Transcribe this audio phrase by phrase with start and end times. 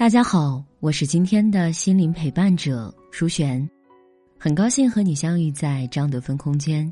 [0.00, 3.68] 大家好，我是今天的心灵陪伴者舒璇，
[4.38, 6.90] 很高兴和你相遇在张德芬空间。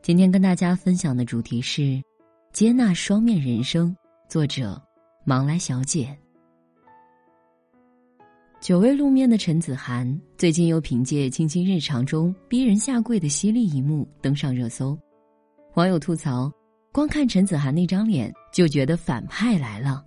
[0.00, 2.00] 今天跟大家分享的主题是
[2.52, 3.92] 接纳双面人生，
[4.28, 4.80] 作者
[5.24, 6.16] 芒来小姐。
[8.60, 14.96] 久未露面的陈子涵，最近又凭借《卿卿日常》中逼人下跪的犀利一幕登上热搜。
[15.74, 16.48] 网友吐槽：
[16.92, 20.04] 光看陈子涵那张脸，就觉得反派来了。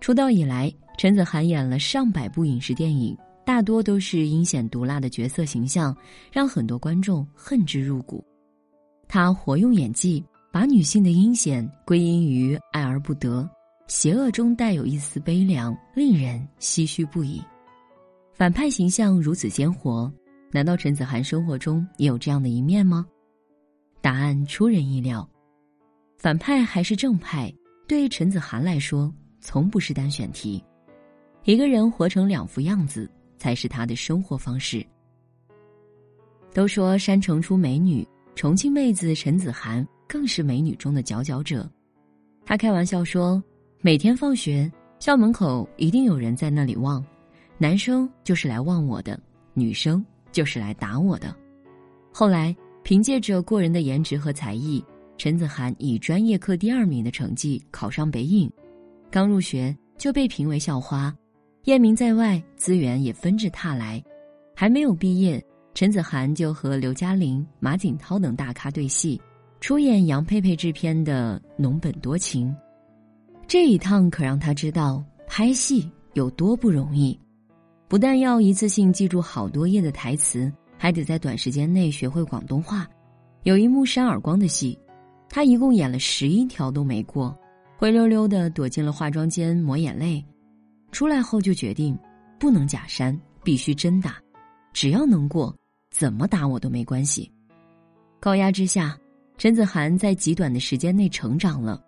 [0.00, 0.74] 出道以来。
[1.00, 5.96] 陈子涵演了上百部影视电影，大多都是阴险毒辣的角色形象，
[6.30, 8.22] 让很多观众恨之入骨。
[9.08, 13.48] 他活用演技，把女性的阴险归因于爱而不得，
[13.86, 17.42] 邪恶中带有一丝悲凉，令人唏嘘不已。
[18.34, 20.12] 反派形象如此鲜活，
[20.52, 23.06] 难道陈子涵生活中也有这样的一面吗？
[24.02, 25.26] 答案出人意料，
[26.18, 27.50] 反派还是正派，
[27.88, 29.10] 对陈子涵来说
[29.40, 30.62] 从不是单选题。
[31.44, 34.84] 一个人活成两副样子，才是他的生活方式。
[36.52, 41.68] 都说山城出美女，重庆妹子陈子涵更是美女中的佼佼者。
[42.44, 43.42] 她开玩笑说，
[43.80, 47.04] 每天放学校门口一定有人在那里望，
[47.56, 49.18] 男生就是来望我的，
[49.54, 51.34] 女生就是来打我的。
[52.12, 54.84] 后来凭借着过人的颜值和才艺，
[55.16, 58.50] 陈子涵以专业课第二名的成绩考上北影，
[59.10, 61.14] 刚入学就被评为校花。
[61.64, 64.02] 艳名在外，资源也纷至沓来。
[64.56, 65.42] 还没有毕业，
[65.74, 69.20] 陈子涵就和刘嘉玲、马景涛等大咖对戏，
[69.60, 72.48] 出演杨佩佩制片的《浓本多情》。
[73.46, 77.18] 这一趟可让他知道拍戏有多不容易，
[77.88, 82.88] 不但要一次性记住好多页的台词，还得在短时间内学会广东话。
[83.42, 84.78] 有一幕扇耳光的戏，
[85.28, 87.36] 他一共演了十一条都没过，
[87.76, 90.24] 灰溜溜的躲进了化妆间抹眼泪。
[90.92, 91.98] 出来后就决定，
[92.38, 94.16] 不能假山，必须真打，
[94.72, 95.54] 只要能过，
[95.90, 97.30] 怎么打我都没关系。
[98.18, 98.98] 高压之下，
[99.38, 101.82] 陈子涵在极短的时间内成长了。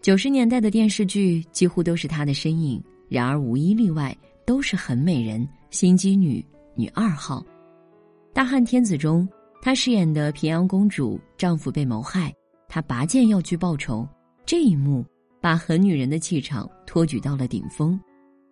[0.00, 7.44] 九十年代的电视剧几乎都是她的身影，然而无一例外都是很美人、心机女、女二号。
[8.32, 9.28] 大汉天子中，
[9.60, 12.34] 她饰演的平阳公主丈夫被谋害，
[12.66, 14.08] 她拔剑要去报仇，
[14.46, 15.04] 这一幕
[15.40, 18.00] 把狠女人的气场托举到了顶峰。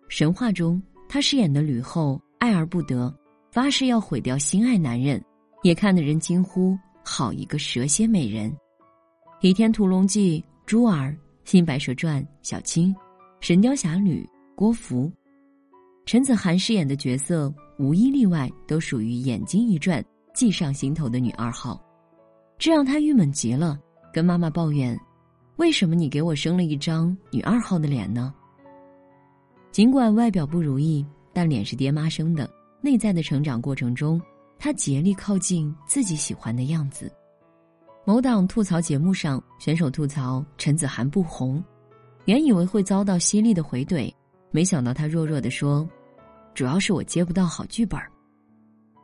[0.09, 3.15] 神话中，她饰演的吕后爱而不得，
[3.51, 5.23] 发誓要毁掉心爱男人，
[5.61, 6.75] 也看得人惊呼
[7.05, 8.49] ：“好一个蛇蝎美人！”
[9.41, 11.11] 《倚天屠龙记》珠儿，
[11.43, 12.91] 《新白蛇传》小青，
[13.39, 14.23] 《神雕侠侣》
[14.55, 15.11] 郭芙，
[16.07, 20.03] 陈子涵饰演的角色无一例外都属于眼睛一转
[20.33, 21.79] 计上心头的女二号，
[22.57, 23.79] 这让她郁闷极了，
[24.11, 24.99] 跟妈妈抱怨
[25.57, 28.33] ：“为什么你给我生了一张女二号的脸呢？”
[29.71, 32.49] 尽管外表不如意，但脸是爹妈生的。
[32.81, 34.21] 内在的成长过程中，
[34.57, 37.11] 他竭力靠近自己喜欢的样子。
[38.05, 41.63] 某档吐槽节目上，选手吐槽陈子涵不红，
[42.25, 44.11] 原以为会遭到犀利的回怼，
[44.49, 45.87] 没想到他弱弱的说
[46.55, 47.99] ：“主要是我接不到好剧本。”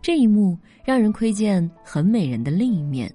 [0.01, 3.13] 这一幕让人窥见很美人的另一面。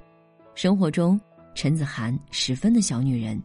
[0.54, 1.18] 生活中，
[1.54, 3.40] 陈子涵十分的小女人。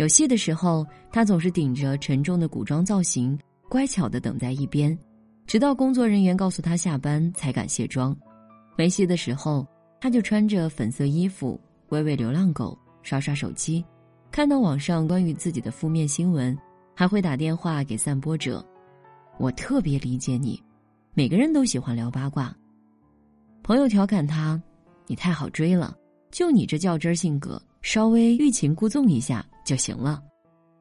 [0.00, 3.38] 有戏的时候，他总是顶着沉重的古装造型，
[3.68, 4.98] 乖巧的等在一边，
[5.46, 8.16] 直到工作人员告诉他下班才敢卸妆。
[8.78, 9.66] 没戏的时候，
[10.00, 13.84] 他就穿着粉色衣服，喂喂流浪狗，刷刷手机，
[14.30, 16.56] 看到网上关于自己的负面新闻，
[16.96, 18.64] 还会打电话给散播者。
[19.36, 20.58] 我特别理解你，
[21.12, 22.56] 每个人都喜欢聊八卦。
[23.62, 24.58] 朋友调侃他
[25.06, 25.94] ：“你太好追了，
[26.30, 30.22] 就你这较真性格，稍微欲擒故纵一下。”就行了。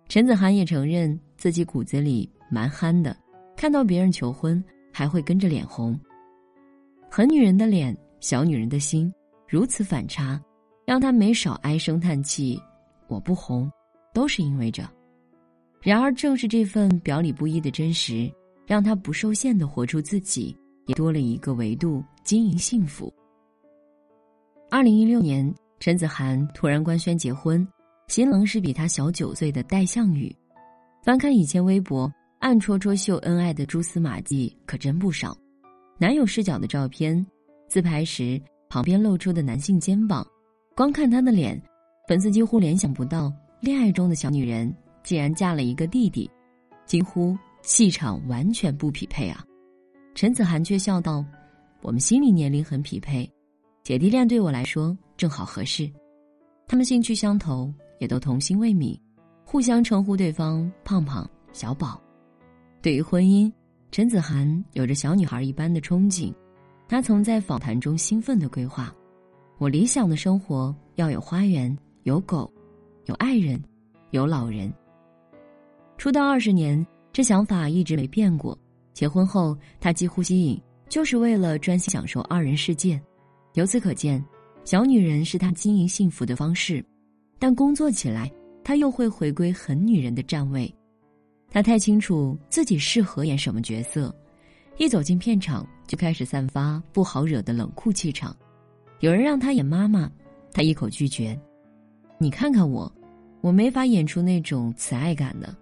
[0.08, 3.16] 陈子涵也承认自己骨子里蛮憨的，
[3.56, 6.00] 看到别人求婚还会跟着脸红。
[7.10, 9.12] 狠女人的脸，小女人的心，
[9.48, 10.42] 如此反差，
[10.86, 12.60] 让她没少唉声叹气。
[13.08, 13.72] 我不红，
[14.14, 14.84] 都是因为这。
[15.82, 18.32] 然而，正是这份表里不一的真实，
[18.68, 20.56] 让她不受限的活出自己，
[20.88, 23.14] 也多了一个维度经营幸福。
[24.70, 27.68] 二零一六年，陈子涵突然官宣结婚。
[28.10, 30.36] 新郎是比他小九岁的戴向宇。
[31.04, 35.38] 翻看以前微博，暗戳戳秀恩爱的蛛丝马迹可真不少。
[36.00, 37.24] 男友视角的照片，
[37.68, 40.26] 自拍时旁边露出的男性肩膀，
[40.76, 41.62] 光看他的脸，
[42.08, 46.28] 粉丝几乎联想不到恋爱中的小女人竟然嫁了一个弟弟，
[46.88, 49.46] 几乎气场完全不匹配啊！
[50.16, 51.24] 陈子涵却笑道
[51.84, 53.32] ：“我们心理年龄很匹配，
[53.84, 55.88] 姐弟恋对我来说正好合适。
[56.68, 59.00] 他们兴趣相投，也都童心未泯，
[59.46, 62.02] 互相称呼对方胖胖、小宝。
[62.82, 63.52] 对于婚姻，
[63.92, 66.34] 陈子涵有着小女孩一般的憧憬。
[66.88, 68.94] 她曾在访谈中兴奋的规划：
[69.58, 72.52] 我理想的生活要有花园、有狗、
[73.06, 73.62] 有爱人、
[74.12, 74.74] 有老人。
[75.98, 78.58] 出道二十年，这想法一直没变过。”
[78.92, 83.00] 结婚后，他几乎吸引，就是为了专心享受二人世界。
[83.54, 84.24] 由此可见，
[84.66, 86.84] 小女人是他经营幸福的方式。
[87.40, 88.32] 但工作起来，
[88.64, 90.72] 他又会回归狠女人的站位。
[91.50, 94.14] 他太清楚自己适合演什么角色，
[94.78, 98.36] 一走进片场就开始散发不好惹的冷酷气场。
[99.00, 100.12] 有人让他演妈妈，
[100.52, 101.40] 他一口拒绝。
[102.18, 102.92] 你看看我，
[103.42, 105.56] 我没法演出那种慈爱感的，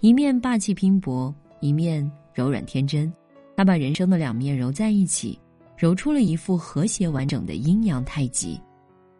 [0.00, 2.08] 一面霸气拼搏，一面。
[2.32, 3.10] 柔软天真，
[3.56, 5.40] 他把人生的两面揉在一起，
[5.74, 8.60] 揉出了一副和谐完整的阴阳太极，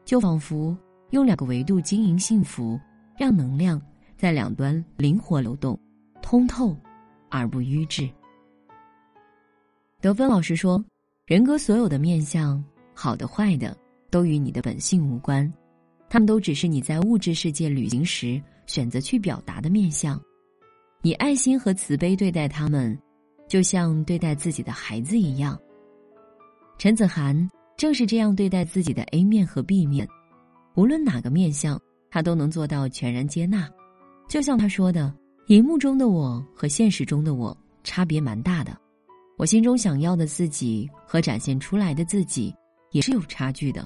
[0.04, 0.76] 就仿佛
[1.10, 2.78] 用两个维度经营幸福，
[3.18, 3.80] 让能量
[4.16, 5.78] 在两端灵活流动，
[6.22, 6.76] 通透
[7.30, 8.08] 而不瘀滞。
[10.00, 10.84] 德芬老师说，
[11.26, 12.62] 人格所有的面相，
[12.94, 13.76] 好的坏的，
[14.10, 15.50] 都与你的本性无关，
[16.08, 20.20] 他们都只是你在物质世界旅行时选择去表达的面相，
[21.02, 22.96] 以爱心和慈悲对待他们。
[23.48, 25.56] 就像对待自己的孩子一样，
[26.78, 30.04] 陈子涵正是这样对待自己的 A 面和 B 面，
[30.76, 31.80] 无论哪个面相，
[32.10, 33.68] 他都能做到全然接纳。
[34.28, 35.12] 就像他说的
[35.48, 38.76] ：“荧幕中的我和现实中的我差别蛮大的，
[39.36, 42.54] 我心中想要的自己和展现出来的自己
[42.92, 43.84] 也是有差距的。”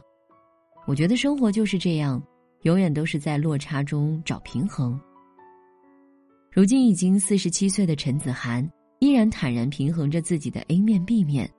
[0.86, 2.22] 我觉得生活就是这样，
[2.62, 5.00] 永远都是在落差中找平衡。
[6.52, 8.68] 如今已经四十七岁的陈子涵。
[9.02, 11.50] 依然坦然平衡着自己的 A 面 B 面，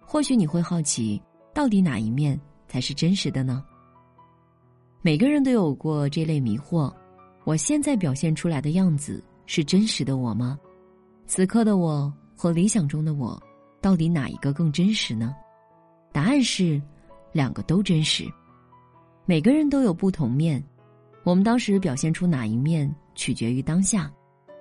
[0.00, 1.20] 或许你会好奇，
[1.52, 3.62] 到底哪一面才是真实的呢？
[5.04, 6.94] 每个人都有过这类迷惑：
[7.42, 10.56] 我现在表现出来的样子是真实的我吗？
[11.26, 13.42] 此刻的我和理想中的我，
[13.80, 15.34] 到底哪一个更真实呢？
[16.12, 16.80] 答案是，
[17.32, 18.30] 两个都真实。
[19.26, 20.62] 每个人都有不同面，
[21.24, 24.08] 我们当时表现出哪一面，取决于当下。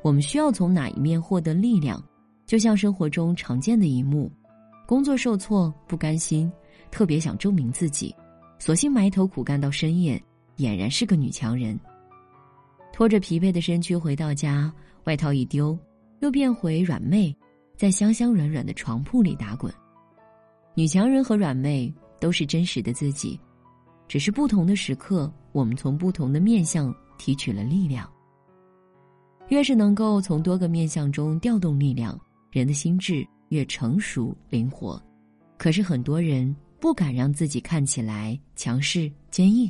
[0.02, 2.04] 我们需要从哪一面获得力量？
[2.48, 4.32] 就像生活中常见的一幕：
[4.88, 6.52] 工作受挫不甘心，
[6.90, 8.16] 特别想证明自己，
[8.58, 10.20] 索性埋头苦干到深夜，
[10.58, 11.80] 俨然是个女强人。
[12.94, 14.72] 拖着疲惫的身躯回到家，
[15.06, 15.78] 外套一丢，
[16.20, 17.36] 又变回软妹，
[17.78, 19.74] 在香香软软的床铺里打滚。
[20.76, 23.40] 女强人和软妹都是真实的自己，
[24.08, 28.10] 只是不同的时刻，我们从不同的面相提取了力量。
[29.50, 32.20] 越是能够从多个面相中调动力量，
[32.52, 35.02] 人的心智越成熟灵活。
[35.58, 39.70] 可是很多人不敢让自己看起来强势坚硬，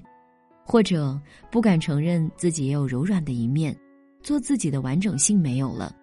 [0.64, 1.20] 或者
[1.52, 3.76] 不敢承认自己也有柔软的一面，
[4.22, 5.96] 做自己的完整性没有了，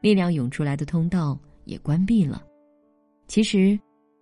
[0.00, 2.42] 力量涌出来的通道也关闭了。
[3.28, 3.78] 其实，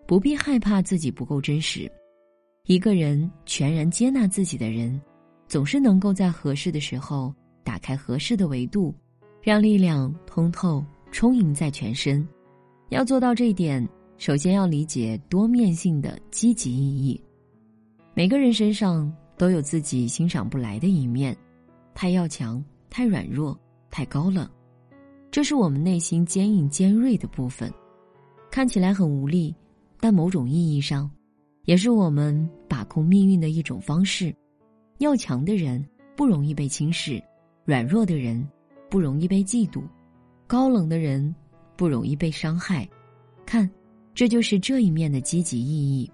[0.07, 1.91] 不必害怕自己不够真实。
[2.67, 5.01] 一个人全然接纳自己的人，
[5.47, 8.95] 总是能够在合适的时候打开合适的维度。
[9.43, 10.83] 让力量通透
[11.13, 12.27] 充盈在全身，
[12.89, 13.87] 要做到这一点，
[14.17, 17.23] 首先要理解多面性的积极意义。
[18.15, 21.37] 每个人身上都有自己欣赏不来的一面，
[21.95, 23.59] 太要强、太软弱、
[23.91, 24.49] 太高冷，
[25.31, 27.73] 这是我们内心坚硬尖锐的部分，
[28.51, 29.55] 看起来很无力，
[30.01, 31.11] 但某种意义上，
[31.65, 34.35] 也是我们把控命运的一种方式。
[34.99, 35.85] 要强的人
[36.17, 37.23] 不容易被轻视，
[37.65, 38.47] 软弱的人。
[38.91, 39.83] 不容易被嫉妒，
[40.47, 41.35] 高冷的人
[41.75, 42.89] 不容易被伤害。
[43.45, 43.69] 看，
[44.15, 46.09] 这就是这一面的积极意义。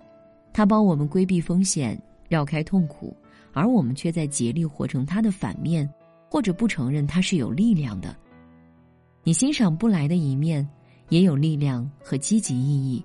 [0.50, 2.00] 它帮我们规避风险，
[2.30, 3.14] 绕开痛苦，
[3.52, 5.86] 而我们却在竭力活成它的反面，
[6.30, 8.16] 或者不承认它是有力量的。
[9.24, 10.66] 你欣赏不来的一面，
[11.08, 13.04] 也有力量和积极意义。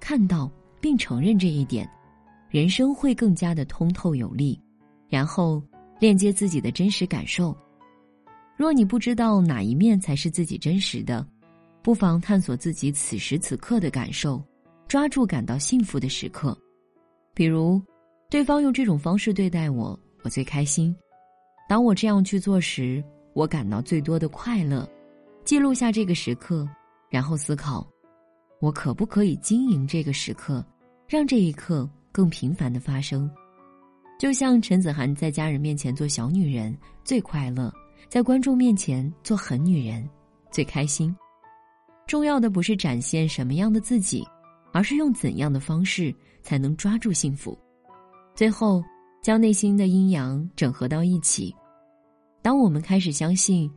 [0.00, 1.88] 看到并承认这一点，
[2.48, 4.58] 人生会更加的通透有力。
[5.10, 5.62] 然后
[6.00, 7.56] 链接自己的真实感受。
[8.56, 11.26] 若你不知道哪一面才是自己真实的，
[11.82, 14.42] 不妨探索自己此时此刻的感受，
[14.88, 16.58] 抓住感到幸福的时刻。
[17.34, 17.80] 比如，
[18.34, 20.92] 对方用这种方式对待我，我最开心；
[21.68, 23.00] 当我这样去做时，
[23.32, 24.90] 我感到最多的快乐。
[25.44, 26.68] 记录下这个时刻，
[27.08, 27.88] 然后思考：
[28.60, 30.66] 我可不可以经营这个时刻，
[31.08, 33.30] 让这一刻更频繁的发生？
[34.18, 37.72] 就像陈子涵在家人面前做小女人最快乐，
[38.08, 40.10] 在观众面前做狠女人
[40.50, 41.14] 最开心。
[42.04, 44.26] 重要的不是展现什么样的自己，
[44.72, 46.12] 而是用怎样的方式
[46.42, 47.56] 才能抓住幸福。
[48.34, 48.82] 最后，
[49.22, 51.54] 将内心的阴阳整合到一起。
[52.42, 53.70] 当我们开始相信，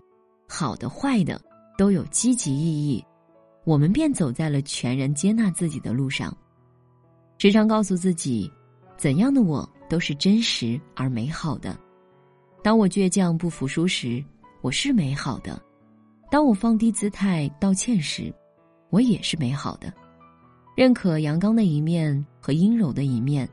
[0.48, 1.40] 好的、坏的
[1.78, 3.06] 都有积极意义，
[3.66, 6.36] 我们便走在了全然接纳自己的路上。
[7.38, 8.52] 时常告诉自己，
[8.98, 11.78] 怎样的我都是真实而美好的。
[12.64, 14.24] 当我倔强不服输时，
[14.62, 15.62] 我是美好的。
[16.32, 18.34] 当我放低姿态道歉时，
[18.90, 19.94] 我也是美好的。
[20.76, 23.48] 认可阳刚的一面和阴柔的一面，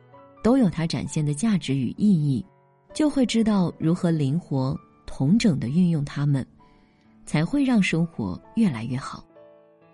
[0.44, 2.44] 都有它展现的价值与意义，
[2.92, 6.46] 就会知道如何灵活、同整的运用它们，
[7.24, 9.24] 才会让生活越来越好。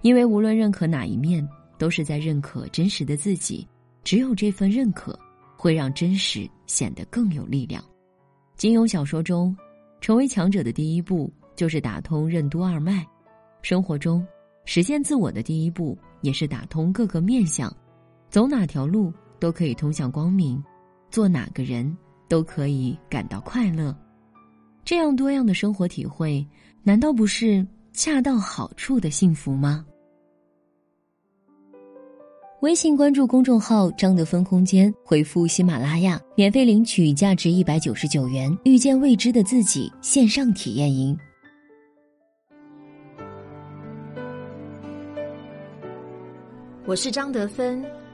[0.02, 3.64] 因为无论认可哪一面，都是在认可真实的自己。
[4.02, 5.16] 只有这份认可，
[5.56, 7.80] 会让真实显得更有力量。
[8.56, 9.56] 金庸小说中，
[10.00, 11.32] 成为强者的第一步。
[11.56, 13.06] 就是打通任督二脉，
[13.60, 14.26] 生活中
[14.64, 17.70] 实现自我的第一步也是打通各个面相，
[18.30, 20.62] 走哪条路都可以通向光明，
[21.10, 21.96] 做哪个人
[22.28, 23.96] 都可以感到快乐。
[24.84, 26.46] 这样多样的生活体会，
[26.82, 29.84] 难道不是恰到好处的幸福吗？
[32.60, 41.18] 微信关注公众号“张德芬空间”，回复“喜马拉雅”，免费领取价值一百九十九元《遇见未知的自己》线上体验营。
[46.84, 47.82] 我是张德芬。